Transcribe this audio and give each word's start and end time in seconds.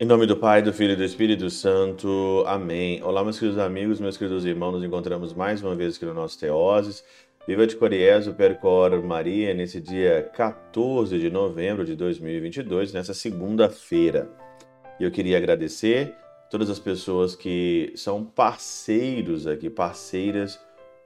Em 0.00 0.06
nome 0.06 0.26
do 0.26 0.36
Pai, 0.36 0.62
do 0.62 0.72
Filho 0.72 0.92
e 0.92 0.96
do 0.96 1.02
Espírito 1.02 1.50
Santo. 1.50 2.44
Amém. 2.46 3.02
Olá, 3.02 3.24
meus 3.24 3.36
queridos 3.36 3.58
amigos, 3.58 3.98
meus 3.98 4.16
queridos 4.16 4.44
irmãos. 4.44 4.70
Nos 4.70 4.84
encontramos 4.84 5.34
mais 5.34 5.60
uma 5.60 5.74
vez 5.74 5.96
aqui 5.96 6.04
no 6.04 6.14
nosso 6.14 6.38
Teoses. 6.38 7.02
Viva 7.48 7.66
de 7.66 7.74
Coriésio, 7.74 8.32
Percor 8.32 9.02
Maria, 9.02 9.52
nesse 9.52 9.80
dia 9.80 10.30
14 10.34 11.18
de 11.18 11.28
novembro 11.28 11.84
de 11.84 11.96
2022, 11.96 12.92
nessa 12.92 13.12
segunda-feira. 13.12 14.30
E 15.00 15.02
eu 15.02 15.10
queria 15.10 15.36
agradecer 15.36 16.14
todas 16.48 16.70
as 16.70 16.78
pessoas 16.78 17.34
que 17.34 17.92
são 17.96 18.24
parceiros 18.24 19.48
aqui, 19.48 19.68
parceiras 19.68 20.60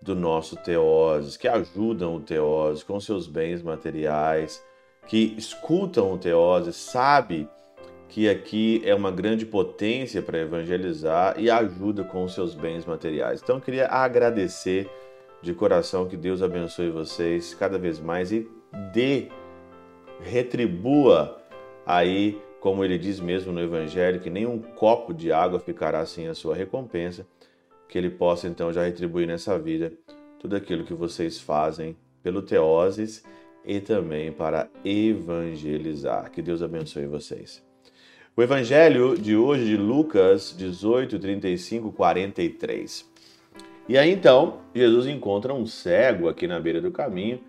do 0.00 0.14
nosso 0.14 0.56
Teoses, 0.56 1.36
que 1.36 1.48
ajudam 1.48 2.16
o 2.16 2.20
Teoses 2.20 2.82
com 2.82 2.98
seus 3.00 3.26
bens 3.26 3.62
materiais, 3.62 4.62
que 5.06 5.34
escutam 5.36 6.12
o 6.12 6.18
Teoses, 6.18 6.76
sabe 6.76 7.48
que 8.08 8.28
aqui 8.28 8.80
é 8.84 8.94
uma 8.94 9.10
grande 9.10 9.44
potência 9.44 10.22
para 10.22 10.38
evangelizar 10.38 11.34
e 11.38 11.50
ajuda 11.50 12.04
com 12.04 12.24
os 12.24 12.34
seus 12.34 12.54
bens 12.54 12.86
materiais. 12.86 13.40
Então, 13.42 13.56
eu 13.56 13.62
queria 13.62 13.86
agradecer 13.86 14.88
de 15.42 15.52
coração 15.54 16.08
que 16.08 16.16
Deus 16.16 16.42
abençoe 16.42 16.90
vocês 16.90 17.54
cada 17.54 17.78
vez 17.78 18.00
mais 18.00 18.32
e 18.32 18.48
dê, 18.92 19.28
retribua 20.20 21.40
aí, 21.86 22.40
como 22.60 22.84
ele 22.84 22.98
diz 22.98 23.20
mesmo 23.20 23.52
no 23.52 23.60
Evangelho, 23.60 24.20
que 24.20 24.30
nenhum 24.30 24.58
copo 24.58 25.12
de 25.12 25.30
água 25.30 25.60
ficará 25.60 26.04
sem 26.06 26.28
a 26.28 26.34
sua 26.34 26.54
recompensa, 26.54 27.26
que 27.88 27.96
ele 27.96 28.10
possa 28.10 28.46
então 28.46 28.72
já 28.72 28.84
retribuir 28.84 29.26
nessa 29.26 29.58
vida 29.58 29.92
tudo 30.38 30.54
aquilo 30.54 30.84
que 30.84 30.94
vocês 30.94 31.40
fazem 31.40 31.96
pelo 32.22 32.42
Teoses 32.42 33.24
e 33.64 33.80
também 33.80 34.30
para 34.30 34.68
evangelizar. 34.84 36.30
Que 36.30 36.40
Deus 36.40 36.62
abençoe 36.62 37.06
vocês. 37.06 37.62
O 38.36 38.42
evangelho 38.42 39.18
de 39.18 39.36
hoje 39.36 39.64
de 39.64 39.76
Lucas 39.76 40.54
18, 40.56 41.18
35, 41.18 41.90
43. 41.90 43.10
E 43.88 43.98
aí 43.98 44.12
então, 44.12 44.60
Jesus 44.74 45.06
encontra 45.06 45.52
um 45.52 45.66
cego 45.66 46.28
aqui 46.28 46.46
na 46.46 46.60
beira 46.60 46.80
do 46.80 46.92
caminho, 46.92 47.40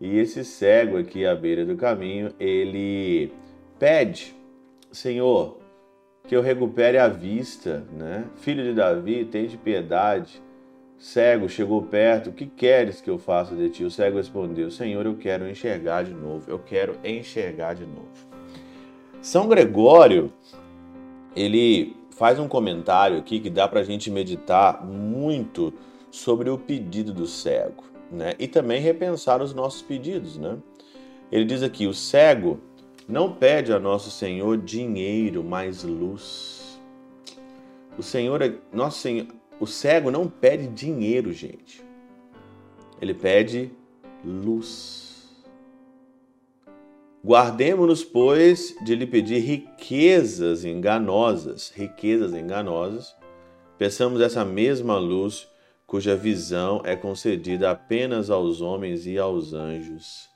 e 0.00 0.16
esse 0.16 0.44
cego 0.44 0.96
aqui 0.96 1.26
à 1.26 1.34
beira 1.34 1.66
do 1.66 1.76
caminho, 1.76 2.32
ele 2.38 3.32
pede: 3.78 4.34
Senhor, 4.90 5.58
que 6.28 6.36
eu 6.36 6.42
recupere 6.42 6.98
a 6.98 7.08
vista, 7.08 7.86
né? 7.90 8.26
Filho 8.36 8.62
de 8.62 8.74
Davi, 8.74 9.24
tem 9.24 9.46
de 9.46 9.56
piedade. 9.56 10.42
Cego 10.98 11.48
chegou 11.48 11.80
perto, 11.82 12.28
o 12.28 12.32
que 12.32 12.44
queres 12.44 13.00
que 13.00 13.08
eu 13.08 13.18
faça 13.18 13.54
de 13.54 13.70
ti? 13.70 13.82
O 13.82 13.90
cego 13.90 14.18
respondeu: 14.18 14.70
Senhor, 14.70 15.06
eu 15.06 15.16
quero 15.16 15.48
enxergar 15.48 16.04
de 16.04 16.12
novo, 16.12 16.50
eu 16.50 16.58
quero 16.58 16.96
enxergar 17.02 17.74
de 17.74 17.86
novo. 17.86 18.10
São 19.22 19.48
Gregório, 19.48 20.30
ele 21.34 21.96
faz 22.10 22.38
um 22.38 22.46
comentário 22.46 23.16
aqui 23.16 23.40
que 23.40 23.48
dá 23.48 23.66
para 23.66 23.80
a 23.80 23.84
gente 23.84 24.10
meditar 24.10 24.84
muito 24.84 25.72
sobre 26.10 26.50
o 26.50 26.58
pedido 26.58 27.12
do 27.12 27.26
cego, 27.26 27.84
né? 28.12 28.34
E 28.38 28.46
também 28.46 28.82
repensar 28.82 29.40
os 29.40 29.54
nossos 29.54 29.80
pedidos, 29.80 30.36
né? 30.36 30.58
Ele 31.32 31.46
diz 31.46 31.62
aqui: 31.62 31.86
o 31.86 31.94
cego 31.94 32.60
não 33.08 33.32
pede 33.32 33.72
a 33.72 33.78
nosso 33.78 34.10
Senhor 34.10 34.58
dinheiro, 34.58 35.42
mas 35.42 35.82
luz. 35.82 36.78
O 37.96 38.02
Senhor, 38.02 38.40
nosso 38.70 38.98
Senhor, 38.98 39.26
o 39.58 39.66
cego 39.66 40.10
não 40.10 40.28
pede 40.28 40.68
dinheiro, 40.68 41.32
gente. 41.32 41.82
Ele 43.00 43.14
pede 43.14 43.72
luz. 44.22 45.08
Guardemos-nos, 47.24 48.04
pois, 48.04 48.74
de 48.84 48.94
lhe 48.94 49.06
pedir 49.06 49.38
riquezas 49.38 50.64
enganosas, 50.64 51.72
riquezas 51.74 52.34
enganosas. 52.34 53.16
Peçamos 53.78 54.20
essa 54.20 54.44
mesma 54.44 54.98
luz, 54.98 55.48
cuja 55.86 56.14
visão 56.14 56.82
é 56.84 56.94
concedida 56.94 57.70
apenas 57.70 58.28
aos 58.28 58.60
homens 58.60 59.06
e 59.06 59.18
aos 59.18 59.54
anjos. 59.54 60.28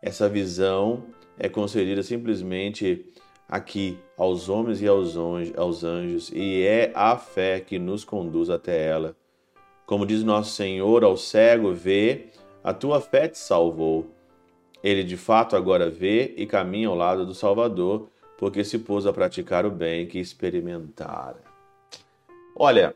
Essa 0.00 0.28
visão 0.28 1.04
é 1.38 1.48
concedida 1.48 2.02
simplesmente 2.02 3.06
aqui 3.48 3.98
aos 4.16 4.48
homens 4.48 4.82
e 4.82 4.86
aos 4.86 5.84
anjos, 5.84 6.30
e 6.34 6.62
é 6.64 6.92
a 6.94 7.16
fé 7.16 7.60
que 7.60 7.78
nos 7.78 8.04
conduz 8.04 8.50
até 8.50 8.86
ela. 8.86 9.16
Como 9.86 10.04
diz 10.04 10.22
nosso 10.22 10.50
Senhor 10.50 11.02
ao 11.02 11.16
cego, 11.16 11.72
vê, 11.72 12.26
a 12.62 12.74
tua 12.74 13.00
fé 13.00 13.26
te 13.26 13.38
salvou. 13.38 14.06
Ele 14.84 15.02
de 15.02 15.16
fato 15.16 15.56
agora 15.56 15.88
vê 15.88 16.34
e 16.36 16.46
caminha 16.46 16.88
ao 16.88 16.94
lado 16.94 17.24
do 17.24 17.34
Salvador, 17.34 18.08
porque 18.36 18.62
se 18.62 18.78
pôs 18.78 19.06
a 19.06 19.12
praticar 19.12 19.64
o 19.64 19.70
bem 19.70 20.06
que 20.06 20.18
experimentara. 20.18 21.42
Olha, 22.54 22.94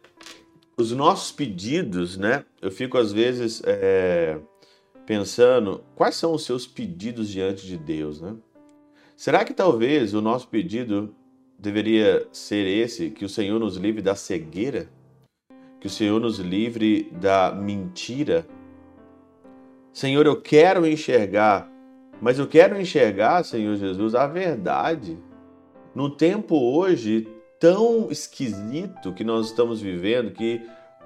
os 0.77 0.93
nossos 0.93 1.33
pedidos, 1.33 2.17
né? 2.17 2.45
Eu 2.61 2.71
fico 2.71 2.99
às 2.99 3.11
vezes 3.13 3.63
é, 3.65 4.39
pensando 5.07 5.83
quais 5.95 6.15
são 6.15 6.33
os 6.33 6.45
seus 6.45 6.67
pedidos 6.67 7.29
diante 7.29 7.67
de 7.67 7.77
Deus, 7.77 8.21
né? 8.21 8.37
Será 9.17 9.45
que 9.45 9.55
talvez 9.55 10.15
o 10.15 10.21
nosso 10.21 10.49
pedido 10.49 11.15
deveria 11.59 12.27
ser 12.33 12.67
esse, 12.67 13.11
que 13.11 13.25
o 13.25 13.29
Senhor 13.29 13.59
nos 13.61 13.77
livre 13.77 14.03
da 14.03 14.15
cegueira? 14.15 14.89
Que 15.81 15.87
o 15.87 15.91
Senhor 15.91 16.21
nos 16.21 16.39
livre 16.39 17.11
da 17.13 17.53
mentira? 17.53 18.47
Senhor, 19.93 20.27
eu 20.27 20.41
quero 20.41 20.87
enxergar 20.87 21.73
mas 22.23 22.39
eu 22.39 22.47
quero 22.47 22.81
enxergar, 22.81 23.45
Senhor 23.45 23.75
Jesus, 23.75 24.15
a 24.15 24.29
verdade. 24.29 25.19
No 25.93 26.09
tempo 26.09 26.55
hoje 26.55 27.27
tão 27.59 28.13
esquisito 28.13 29.13
que 29.13 29.25
nós 29.25 29.47
estamos 29.47 29.81
vivendo, 29.81 30.31
que 30.31 30.63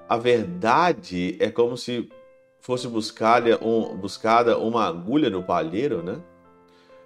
a 0.07 0.19
verdade 0.19 1.35
é 1.41 1.51
como 1.51 1.75
se 1.75 2.07
fosse 2.67 2.89
buscada, 2.89 3.59
um, 3.65 3.97
buscada 3.97 4.59
uma 4.59 4.85
agulha 4.85 5.31
no 5.31 5.43
palheiro, 5.43 6.03
né? 6.03 6.21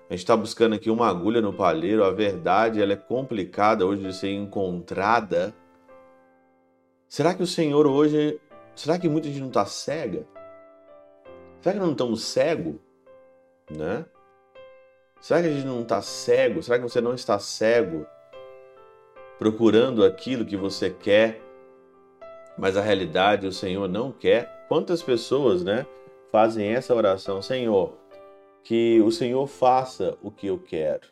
A 0.08 0.14
gente 0.14 0.20
está 0.20 0.36
buscando 0.36 0.74
aqui 0.74 0.90
uma 0.90 1.06
agulha 1.06 1.40
no 1.40 1.52
palheiro, 1.52 2.02
a 2.02 2.10
verdade 2.10 2.80
ela 2.80 2.94
é 2.94 2.96
complicada 2.96 3.86
hoje 3.86 4.02
de 4.02 4.12
ser 4.14 4.32
encontrada. 4.32 5.54
Será 7.06 7.34
que 7.34 7.42
o 7.42 7.46
Senhor 7.46 7.86
hoje. 7.86 8.40
Será 8.74 8.98
que 8.98 9.08
muita 9.08 9.28
gente 9.28 9.40
não 9.40 9.48
está 9.48 9.66
cega? 9.66 10.26
Será 11.60 11.74
que 11.74 11.80
não 11.80 11.92
estamos 11.92 12.22
cegos? 12.24 12.76
né? 13.70 14.04
Será 15.20 15.42
que 15.42 15.48
a 15.48 15.52
gente 15.52 15.66
não 15.66 15.82
está 15.82 16.00
cego? 16.02 16.62
Será 16.62 16.78
que 16.78 16.82
você 16.82 17.00
não 17.00 17.14
está 17.14 17.38
cego 17.38 18.06
procurando 19.38 20.04
aquilo 20.04 20.44
que 20.44 20.56
você 20.56 20.90
quer, 20.90 21.40
mas 22.60 22.76
a 22.76 22.82
realidade 22.82 23.46
o 23.46 23.52
Senhor 23.52 23.88
não 23.88 24.12
quer? 24.12 24.66
Quantas 24.68 25.02
pessoas, 25.02 25.64
né, 25.64 25.86
fazem 26.30 26.68
essa 26.68 26.94
oração, 26.94 27.40
Senhor, 27.40 27.94
que 28.62 29.00
o 29.00 29.10
Senhor 29.10 29.46
faça 29.46 30.18
o 30.22 30.30
que 30.30 30.46
eu 30.46 30.58
quero. 30.58 31.08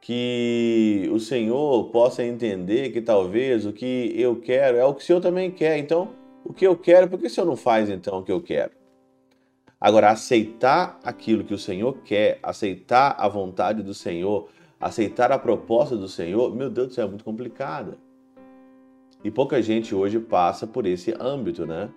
Que 0.00 1.10
o 1.12 1.18
Senhor 1.18 1.90
possa 1.90 2.24
entender 2.24 2.90
que 2.90 3.02
talvez 3.02 3.66
o 3.66 3.72
que 3.72 4.14
eu 4.16 4.36
quero 4.36 4.76
é 4.76 4.84
o 4.84 4.94
que 4.94 5.02
o 5.02 5.04
Senhor 5.04 5.20
também 5.20 5.50
quer. 5.50 5.76
Então, 5.76 6.10
o 6.44 6.52
que 6.52 6.64
eu 6.64 6.76
quero, 6.76 7.08
por 7.08 7.18
que 7.18 7.26
o 7.26 7.30
Senhor 7.30 7.46
não 7.46 7.56
faz 7.56 7.90
então 7.90 8.20
o 8.20 8.22
que 8.22 8.30
eu 8.30 8.40
quero? 8.40 8.70
Agora, 9.80 10.10
aceitar 10.10 11.00
aquilo 11.02 11.42
que 11.42 11.54
o 11.54 11.58
Senhor 11.58 11.98
quer, 12.04 12.38
aceitar 12.44 13.16
a 13.18 13.28
vontade 13.28 13.82
do 13.82 13.92
Senhor, 13.92 14.48
aceitar 14.80 15.32
a 15.32 15.38
proposta 15.38 15.96
do 15.96 16.08
Senhor, 16.08 16.54
meu 16.54 16.70
Deus 16.70 16.94
céu, 16.94 17.06
é 17.06 17.08
muito 17.08 17.24
complicada. 17.24 17.98
E 19.22 19.30
pouca 19.30 19.60
gente 19.60 19.94
hoje 19.94 20.18
passa 20.18 20.66
por 20.66 20.86
esse 20.86 21.14
âmbito, 21.18 21.66
né? 21.66 21.90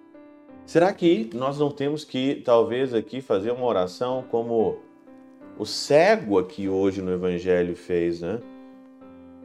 Será 0.65 0.93
que 0.93 1.29
nós 1.33 1.59
não 1.59 1.69
temos 1.69 2.03
que, 2.03 2.41
talvez, 2.43 2.93
aqui 2.93 3.21
fazer 3.21 3.51
uma 3.51 3.65
oração 3.65 4.23
como 4.29 4.79
o 5.57 5.65
cego 5.65 6.39
aqui 6.39 6.67
hoje 6.67 7.01
no 7.01 7.11
Evangelho 7.11 7.75
fez, 7.75 8.21
né? 8.21 8.39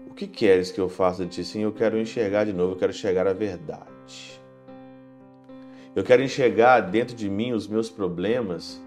O 0.09 0.15
que 0.15 0.27
queres 0.27 0.71
que 0.71 0.81
eu 0.81 0.89
faça 0.89 1.25
de 1.25 1.31
ti? 1.31 1.45
Sim, 1.45 1.63
eu 1.63 1.73
quero 1.73 1.99
enxergar 1.99 2.45
de 2.45 2.53
novo, 2.53 2.73
eu 2.73 2.79
quero 2.79 2.93
chegar 2.93 3.27
à 3.27 3.33
verdade. 3.33 4.41
Eu 5.95 6.05
quero 6.05 6.23
enxergar 6.23 6.81
dentro 6.81 7.17
de 7.17 7.29
mim 7.29 7.53
os 7.53 7.67
meus 7.67 7.91
problemas 7.91 8.83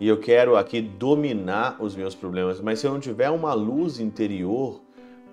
e 0.00 0.08
eu 0.08 0.18
quero 0.18 0.56
aqui 0.56 0.80
dominar 0.80 1.76
os 1.80 1.94
meus 1.94 2.14
problemas. 2.14 2.60
Mas 2.60 2.80
se 2.80 2.86
eu 2.86 2.92
não 2.92 3.00
tiver 3.00 3.30
uma 3.30 3.52
luz 3.52 4.00
interior 4.00 4.80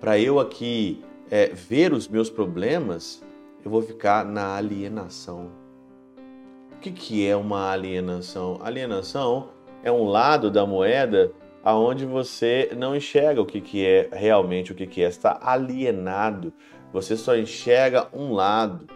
para 0.00 0.18
eu 0.18 0.38
aqui 0.38 1.02
é, 1.30 1.46
ver 1.46 1.92
os 1.92 2.08
meus 2.08 2.28
problemas, 2.28 3.22
eu 3.64 3.70
vou 3.70 3.80
ficar 3.80 4.24
na 4.24 4.56
alienação. 4.56 5.50
O 6.72 6.80
que, 6.80 6.90
que 6.90 7.26
é 7.26 7.36
uma 7.36 7.70
alienação? 7.70 8.58
Alienação 8.62 9.50
é 9.82 9.92
um 9.92 10.04
lado 10.04 10.50
da 10.50 10.66
moeda 10.66 11.32
aonde 11.62 12.06
você 12.06 12.70
não 12.76 12.96
enxerga 12.96 13.40
o 13.40 13.46
que, 13.46 13.60
que 13.60 13.86
é 13.86 14.08
realmente 14.12 14.72
o 14.72 14.74
que, 14.74 14.86
que 14.86 15.02
é, 15.02 15.08
está 15.08 15.38
alienado. 15.42 16.52
Você 16.92 17.16
só 17.16 17.36
enxerga 17.36 18.08
um 18.12 18.32
lado. 18.32 18.86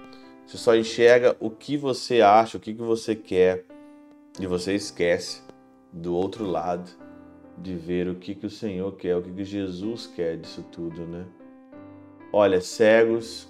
Você 0.46 0.58
só 0.58 0.74
enxerga 0.74 1.36
o 1.38 1.50
que 1.50 1.76
você 1.76 2.20
acha, 2.20 2.56
o 2.56 2.60
que 2.60 2.72
você 2.72 3.14
quer, 3.14 3.64
e 4.38 4.46
você 4.46 4.74
esquece 4.74 5.42
do 5.92 6.14
outro 6.14 6.44
lado 6.44 6.90
de 7.56 7.74
ver 7.76 8.08
o 8.08 8.16
que, 8.16 8.34
que 8.34 8.46
o 8.46 8.50
Senhor 8.50 8.92
quer, 8.96 9.16
o 9.16 9.22
que, 9.22 9.30
que 9.30 9.44
Jesus 9.44 10.06
quer 10.06 10.36
disso 10.36 10.62
tudo, 10.70 11.06
né? 11.06 11.24
Olha, 12.36 12.60
cegos, 12.60 13.46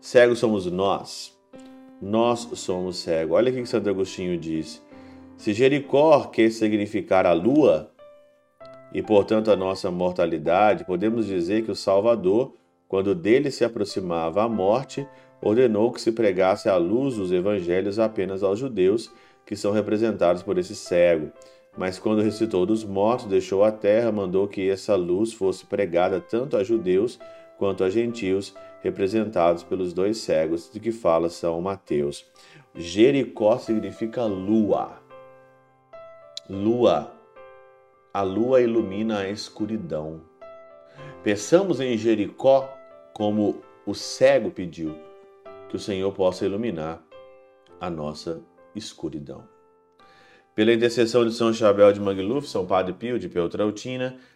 cegos 0.00 0.38
somos 0.38 0.64
nós. 0.64 1.38
Nós 2.00 2.48
somos 2.54 2.96
cegos. 2.96 3.36
Olha 3.36 3.52
o 3.52 3.54
que 3.54 3.66
Santo 3.66 3.90
Agostinho 3.90 4.38
diz. 4.38 4.82
Se 5.36 5.52
Jericó 5.52 6.24
quer 6.28 6.50
significar 6.50 7.26
a 7.26 7.34
lua, 7.34 7.90
e 8.90 9.02
portanto 9.02 9.50
a 9.50 9.56
nossa 9.56 9.90
mortalidade, 9.90 10.86
podemos 10.86 11.26
dizer 11.26 11.62
que 11.62 11.70
o 11.70 11.76
Salvador, 11.76 12.54
quando 12.88 13.14
dele 13.14 13.50
se 13.50 13.66
aproximava 13.66 14.42
a 14.42 14.48
morte, 14.48 15.06
ordenou 15.42 15.92
que 15.92 16.00
se 16.00 16.10
pregasse 16.10 16.70
a 16.70 16.78
luz 16.78 17.16
dos 17.16 17.32
evangelhos 17.32 17.98
apenas 17.98 18.42
aos 18.42 18.58
judeus, 18.58 19.12
que 19.44 19.54
são 19.54 19.72
representados 19.72 20.42
por 20.42 20.56
esse 20.56 20.74
cego. 20.74 21.30
Mas 21.76 21.98
quando 21.98 22.22
ressuscitou 22.22 22.64
dos 22.64 22.82
mortos, 22.82 23.26
deixou 23.26 23.62
a 23.62 23.70
terra, 23.70 24.10
mandou 24.10 24.48
que 24.48 24.70
essa 24.70 24.96
luz 24.96 25.34
fosse 25.34 25.66
pregada 25.66 26.18
tanto 26.18 26.56
a 26.56 26.64
judeus 26.64 27.18
quanto 27.58 27.84
a 27.84 27.90
gentios, 27.90 28.54
representados 28.82 29.62
pelos 29.62 29.92
dois 29.92 30.18
cegos 30.18 30.70
de 30.72 30.78
que 30.78 30.92
fala 30.92 31.28
São 31.28 31.60
Mateus. 31.60 32.26
Jericó 32.74 33.58
significa 33.58 34.24
lua. 34.24 35.00
Lua. 36.48 37.12
A 38.12 38.22
lua 38.22 38.60
ilumina 38.60 39.20
a 39.20 39.28
escuridão. 39.28 40.20
Pensamos 41.22 41.80
em 41.80 41.96
Jericó 41.96 42.68
como 43.12 43.62
o 43.86 43.94
cego 43.94 44.50
pediu, 44.50 44.94
que 45.68 45.76
o 45.76 45.80
Senhor 45.80 46.12
possa 46.12 46.44
iluminar 46.44 47.02
a 47.80 47.88
nossa 47.88 48.42
escuridão. 48.74 49.44
Pela 50.54 50.72
intercessão 50.72 51.26
de 51.26 51.32
São 51.32 51.52
Chabel 51.52 51.92
de 51.92 52.00
Mangluf, 52.00 52.46
São 52.46 52.64
Padre 52.64 52.92
Pio 52.92 53.18
de 53.18 53.28
Peltrautina, 53.28 54.16